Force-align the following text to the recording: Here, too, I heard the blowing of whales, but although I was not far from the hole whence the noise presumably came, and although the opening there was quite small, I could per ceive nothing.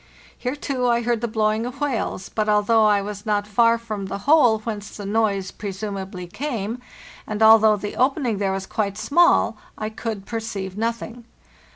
Here, 0.35 0.55
too, 0.55 0.87
I 0.87 1.03
heard 1.03 1.21
the 1.21 1.27
blowing 1.27 1.63
of 1.67 1.79
whales, 1.79 2.27
but 2.29 2.49
although 2.49 2.85
I 2.85 3.03
was 3.03 3.23
not 3.23 3.45
far 3.45 3.77
from 3.77 4.07
the 4.07 4.17
hole 4.25 4.57
whence 4.61 4.97
the 4.97 5.05
noise 5.05 5.51
presumably 5.51 6.25
came, 6.25 6.81
and 7.27 7.43
although 7.43 7.75
the 7.75 7.95
opening 7.95 8.39
there 8.39 8.51
was 8.51 8.65
quite 8.65 8.97
small, 8.97 9.57
I 9.77 9.91
could 9.91 10.25
per 10.25 10.39
ceive 10.39 10.75
nothing. 10.75 11.25